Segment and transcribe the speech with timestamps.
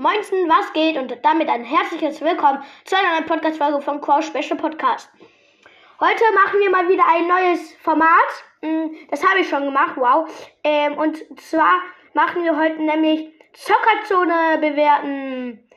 [0.00, 0.96] Moinsen, was geht?
[0.96, 5.10] Und damit ein herzliches Willkommen zu einer neuen Podcast-Folge vom Crow Special Podcast.
[6.00, 8.08] Heute machen wir mal wieder ein neues Format.
[8.62, 10.26] Mm, Das habe ich schon gemacht, wow.
[10.64, 11.82] Ähm, Und zwar
[12.14, 15.68] machen wir heute nämlich Zockerzone bewerten.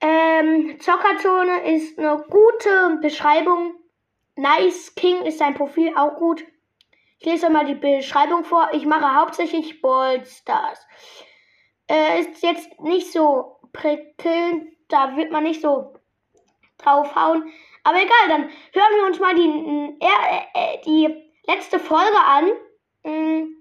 [0.00, 3.74] Ähm, Zockerzone ist eine gute Beschreibung.
[4.34, 6.44] Nice King ist sein Profil auch gut.
[7.20, 8.70] Ich lese mal die Beschreibung vor.
[8.72, 10.84] Ich mache hauptsächlich Ballstars.
[11.88, 15.94] Äh, ist jetzt nicht so prickelnd, da wird man nicht so
[16.78, 17.50] draufhauen.
[17.84, 18.42] Aber egal, dann
[18.72, 22.50] hören wir uns mal die, äh, äh, die letzte Folge an.
[23.04, 23.54] Mm,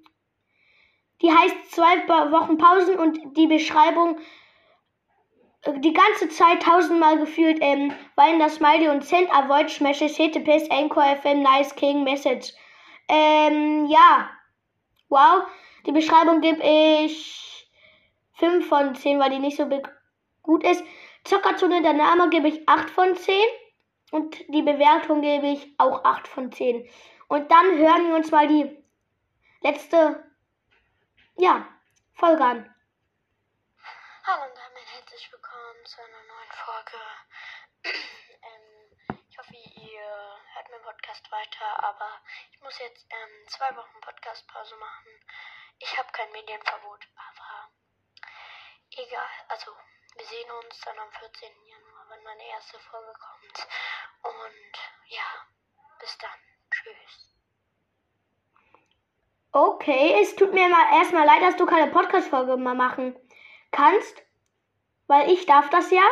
[1.21, 4.19] Die heißt zwei Wochen Pausen und die Beschreibung
[5.63, 10.69] äh, die ganze Zeit tausendmal gefühlt, ähm, weil das Smiley und Cent Avoid Smashes, HTTPS,
[10.69, 12.53] Anchor FM, Nice King, Message.
[13.07, 14.29] Ähm, ja.
[15.09, 15.43] Wow.
[15.85, 17.56] Die Beschreibung gebe ich
[18.37, 19.67] 5 von 10, weil die nicht so
[20.43, 20.83] gut ist.
[21.23, 23.43] Zockerzone, der Name gebe ich 8 von 10.
[24.11, 26.89] Und die Bewertung gebe ich auch 8 von 10.
[27.27, 28.83] Und dann hören wir uns mal die
[29.61, 30.23] letzte,
[31.37, 31.67] ja,
[32.13, 32.75] Folge an.
[34.23, 36.97] Hallo und damit herzlich willkommen zu einer neuen Folge.
[38.43, 42.21] ähm, ich hoffe, ihr hört meinen Podcast weiter, aber
[42.51, 45.11] ich muss jetzt ähm, zwei Wochen Podcastpause machen.
[45.79, 47.69] Ich habe kein Medienverbot, aber
[48.97, 49.29] egal.
[49.49, 49.71] Also,
[50.15, 51.49] wir sehen uns dann am 14.
[51.65, 53.67] Januar, wenn meine erste Folge kommt.
[54.23, 54.73] Und
[55.07, 55.47] ja,
[55.99, 56.39] bis dann.
[56.71, 57.33] Tschüss.
[59.51, 63.15] Okay, es tut mir mal erstmal leid, dass du keine Podcast-Folge mehr machen
[63.71, 64.21] kannst.
[65.07, 66.03] Weil ich darf das ja.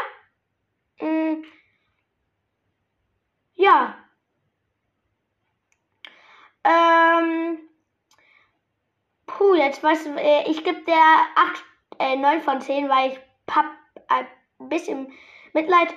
[0.99, 1.43] Mm,
[3.53, 3.97] ja.
[6.63, 7.69] Ähm.
[9.25, 10.05] Puh, jetzt was.
[10.05, 11.65] Äh, ich gebe der 8,
[11.99, 13.19] äh, 9 von 10, weil ich
[13.53, 13.65] hab
[14.07, 14.27] ein
[14.69, 15.11] bisschen
[15.53, 15.93] Mitleid.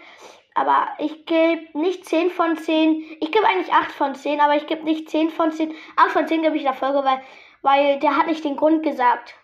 [0.54, 3.18] Aber ich gebe nicht 10 von 10.
[3.20, 5.74] Ich gebe eigentlich 8 von 10, aber ich gebe nicht 10 von 10.
[5.96, 7.22] 8 von 10 gebe ich der Folge, weil,
[7.62, 9.34] weil der hat nicht den Grund gesagt.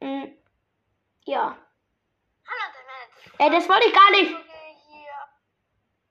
[0.00, 0.24] Mm,
[1.24, 1.56] ja.
[3.38, 4.34] Ey, das wollte ich gar nicht.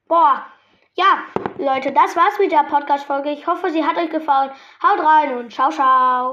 [0.07, 0.45] Boah.
[0.95, 1.23] Ja,
[1.57, 3.31] Leute, das war's mit der Podcast-Folge.
[3.31, 4.51] Ich hoffe, sie hat euch gefallen.
[4.83, 6.31] Haut rein und ciao, ciao.